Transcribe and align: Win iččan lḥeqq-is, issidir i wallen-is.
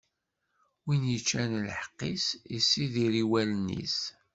Win 0.85 1.03
iččan 1.17 1.51
lḥeqq-is, 1.67 2.25
issidir 2.57 3.13
i 3.23 3.25
wallen-is. 3.29 3.99